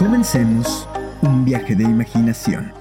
[0.00, 0.88] Comencemos
[1.20, 2.72] un viaje de imaginación.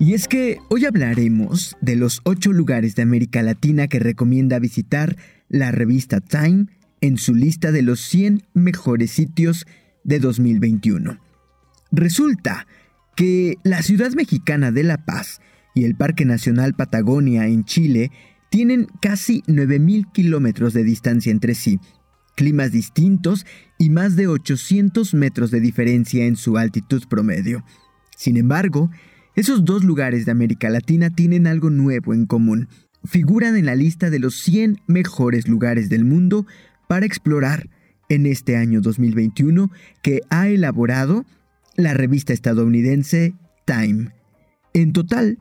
[0.00, 5.16] Y es que hoy hablaremos de los ocho lugares de América Latina que recomienda visitar
[5.48, 6.66] la revista Time
[7.00, 9.66] en su lista de los 100 mejores sitios
[10.02, 11.20] de 2021.
[11.92, 12.66] Resulta
[13.14, 15.40] que la ciudad mexicana de La Paz
[15.76, 18.10] y el Parque Nacional Patagonia en Chile
[18.50, 21.78] tienen casi 9.000 kilómetros de distancia entre sí,
[22.38, 23.44] climas distintos
[23.78, 27.64] y más de 800 metros de diferencia en su altitud promedio.
[28.16, 28.90] Sin embargo,
[29.34, 32.68] esos dos lugares de América Latina tienen algo nuevo en común.
[33.02, 36.46] Figuran en la lista de los 100 mejores lugares del mundo
[36.86, 37.68] para explorar
[38.08, 41.26] en este año 2021 que ha elaborado
[41.74, 43.34] la revista estadounidense
[43.66, 44.12] Time.
[44.74, 45.40] En total,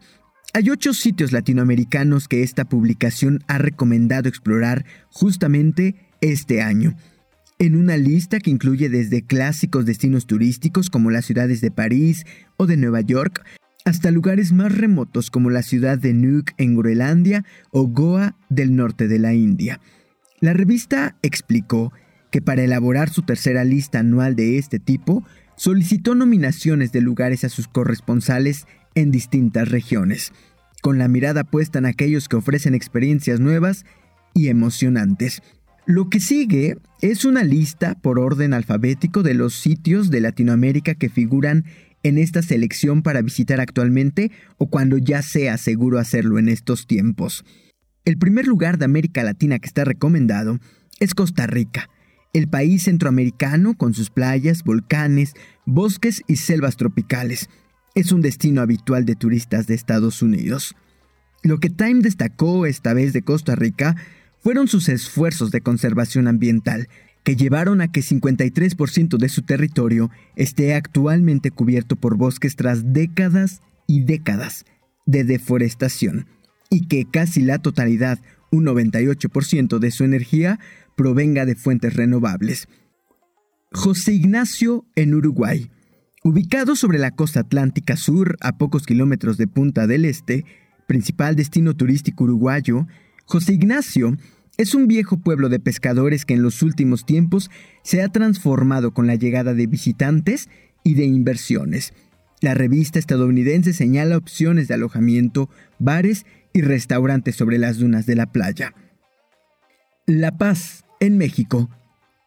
[0.56, 6.96] hay ocho sitios latinoamericanos que esta publicación ha recomendado explorar justamente este año.
[7.60, 12.68] En una lista que incluye desde clásicos destinos turísticos como las ciudades de París o
[12.68, 13.44] de Nueva York,
[13.86, 19.08] hasta lugares más remotos como la ciudad de Nuuk en Groenlandia o Goa del norte
[19.08, 19.80] de la India.
[20.40, 21.94] La revista explicó
[22.32, 27.50] que para elaborar su tercera lista anual de este tipo, solicitó nominaciones de lugares a
[27.50, 30.34] sus corresponsales en distintas regiones,
[30.82, 33.86] con la mirada puesta en aquellos que ofrecen experiencias nuevas
[34.34, 35.42] y emocionantes.
[35.88, 41.08] Lo que sigue es una lista por orden alfabético de los sitios de Latinoamérica que
[41.08, 41.64] figuran
[42.04, 47.46] en esta selección para visitar actualmente o cuando ya sea seguro hacerlo en estos tiempos.
[48.04, 50.60] El primer lugar de América Latina que está recomendado
[51.00, 51.90] es Costa Rica,
[52.34, 57.50] el país centroamericano con sus playas, volcanes, bosques y selvas tropicales.
[57.96, 60.76] Es un destino habitual de turistas de Estados Unidos.
[61.44, 63.96] Lo que Time destacó esta vez de Costa Rica
[64.40, 66.88] fueron sus esfuerzos de conservación ambiental,
[67.24, 73.62] que llevaron a que 53% de su territorio esté actualmente cubierto por bosques tras décadas
[73.86, 74.66] y décadas
[75.06, 76.28] de deforestación,
[76.70, 78.20] y que casi la totalidad,
[78.52, 80.60] un 98% de su energía,
[80.96, 82.68] provenga de fuentes renovables.
[83.72, 85.70] José Ignacio en Uruguay.
[86.24, 90.46] Ubicado sobre la costa atlántica sur a pocos kilómetros de Punta del Este,
[90.88, 92.88] principal destino turístico uruguayo,
[93.28, 94.16] José Ignacio
[94.58, 97.52] es un viejo pueblo de pescadores que en los últimos tiempos
[97.84, 100.48] se ha transformado con la llegada de visitantes
[100.82, 101.94] y de inversiones.
[102.40, 108.32] La revista estadounidense señala opciones de alojamiento, bares y restaurantes sobre las dunas de la
[108.32, 108.74] playa.
[110.06, 111.70] La Paz, en México.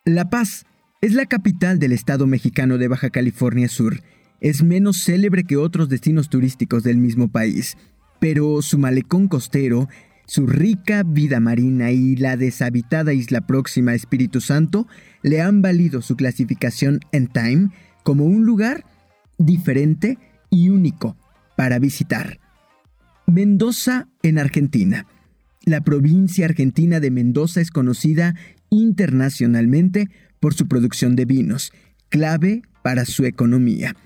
[0.04, 0.66] La Paz
[1.00, 4.02] es la capital del estado mexicano de Baja California Sur.
[4.42, 7.78] Es menos célebre que otros destinos turísticos del mismo país,
[8.20, 9.88] pero su malecón costero,
[10.30, 14.86] su rica vida marina y la deshabitada isla próxima Espíritu Santo
[15.22, 17.70] le han valido su clasificación en Time
[18.04, 18.84] como un lugar
[19.38, 20.18] diferente
[20.48, 21.16] y único
[21.56, 22.38] para visitar.
[23.26, 25.04] Mendoza en Argentina.
[25.64, 28.36] La provincia argentina de Mendoza es conocida
[28.68, 31.72] internacionalmente por su producción de vinos,
[32.08, 33.96] clave para su economía.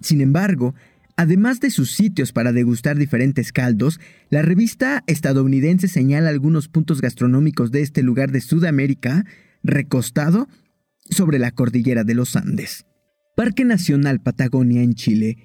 [0.00, 0.76] Sin embargo,
[1.16, 4.00] además de sus sitios para degustar diferentes caldos,
[4.30, 9.24] la revista estadounidense señala algunos puntos gastronómicos de este lugar de Sudamérica,
[9.62, 10.48] recostado
[11.10, 12.86] sobre la cordillera de los Andes.
[13.36, 15.38] Parque Nacional Patagonia en Chile,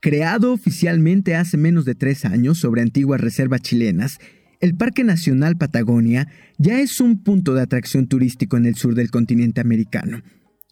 [0.00, 4.18] creado oficialmente hace menos de tres años sobre antiguas reservas chilenas,
[4.60, 9.10] el Parque Nacional Patagonia ya es un punto de atracción turístico en el sur del
[9.10, 10.22] continente americano.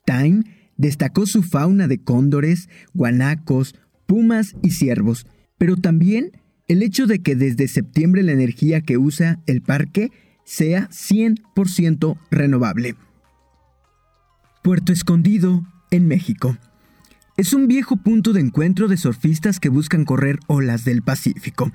[0.07, 0.45] Time
[0.77, 3.75] destacó su fauna de cóndores, guanacos,
[4.11, 5.25] pumas y ciervos,
[5.57, 6.33] pero también
[6.67, 10.11] el hecho de que desde septiembre la energía que usa el parque
[10.45, 12.97] sea 100% renovable.
[14.65, 16.57] Puerto Escondido, en México.
[17.37, 21.71] Es un viejo punto de encuentro de surfistas que buscan correr olas del Pacífico.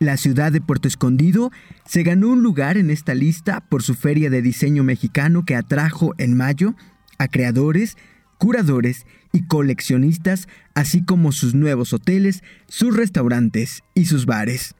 [0.00, 1.52] La ciudad de Puerto Escondido
[1.86, 6.14] se ganó un lugar en esta lista por su feria de diseño mexicano que atrajo
[6.18, 6.74] en mayo
[7.18, 7.96] a creadores,
[8.38, 14.74] curadores y coleccionistas, así como sus nuevos hoteles, sus restaurantes y sus bares.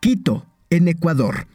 [0.00, 1.46] Quito, en Ecuador.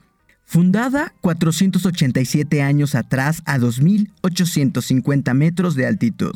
[0.43, 6.35] Fundada 487 años atrás a 2.850 metros de altitud.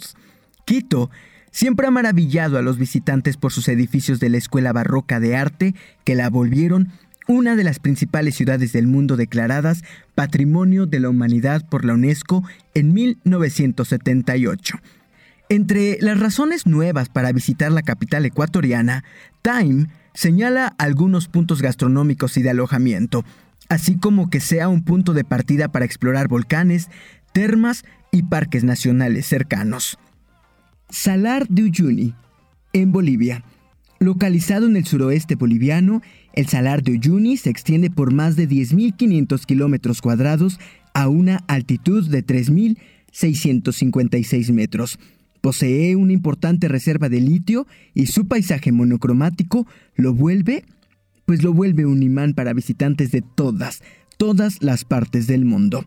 [0.65, 1.11] Quito
[1.51, 5.75] siempre ha maravillado a los visitantes por sus edificios de la Escuela Barroca de Arte
[6.03, 6.91] que la volvieron
[7.29, 9.83] una de las principales ciudades del mundo declaradas
[10.15, 12.43] Patrimonio de la Humanidad por la UNESCO
[12.73, 14.79] en 1978.
[15.47, 19.03] Entre las razones nuevas para visitar la capital ecuatoriana,
[19.43, 23.23] Time señala algunos puntos gastronómicos y de alojamiento,
[23.69, 26.89] así como que sea un punto de partida para explorar volcanes,
[27.31, 29.99] termas y parques nacionales cercanos.
[30.89, 32.15] Salar de Uyuni,
[32.73, 33.43] en Bolivia.
[33.99, 36.01] Localizado en el suroeste boliviano,
[36.33, 40.59] el Salar de Uyuni se extiende por más de 10.500 kilómetros cuadrados
[40.93, 44.99] a una altitud de 3.656 metros.
[45.41, 50.65] Posee una importante reserva de litio y su paisaje monocromático lo vuelve,
[51.25, 53.81] pues lo vuelve un imán para visitantes de todas,
[54.17, 55.85] todas las partes del mundo.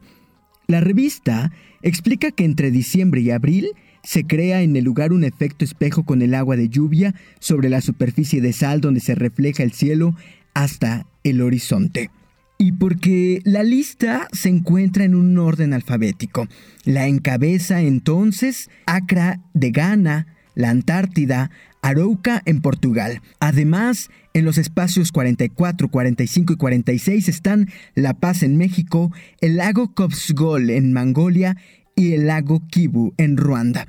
[0.67, 1.53] La revista
[1.83, 3.69] explica que entre diciembre y abril
[4.03, 7.81] se crea en el lugar un efecto espejo con el agua de lluvia sobre la
[7.81, 10.17] superficie de sal donde se refleja el cielo
[10.55, 12.11] hasta el horizonte.
[12.59, 16.47] Y porque la lista se encuentra en un orden alfabético.
[16.85, 21.51] La encabeza entonces Acra de Ghana, la Antártida,
[21.81, 23.21] Arouca en Portugal.
[23.41, 29.11] Además, en los espacios 44, 45 y 46 están La Paz en México,
[29.41, 31.57] el lago Kopsgol en Mongolia
[31.97, 33.87] y el lago Kivu en Ruanda.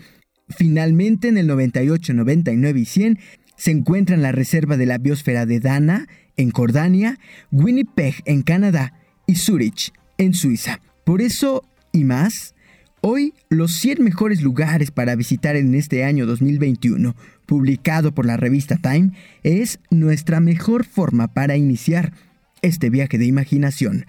[0.50, 3.19] Finalmente, en el 98, 99 y 100
[3.55, 6.07] se encuentran la reserva de la biosfera de Dana
[6.38, 7.19] en Jordania,
[7.51, 8.94] Winnipeg en Canadá
[9.27, 10.81] y Zurich en Suiza.
[11.05, 12.55] Por eso y más,
[13.01, 17.15] hoy los 100 mejores lugares para visitar en este año 2021,
[17.45, 19.11] publicado por la revista Time,
[19.44, 22.13] es nuestra mejor forma para iniciar
[22.61, 24.05] este viaje de imaginación.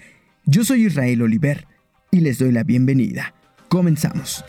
[0.46, 1.66] Yo soy Israel Oliver
[2.10, 3.34] y les doy la bienvenida.
[3.68, 4.44] Comenzamos.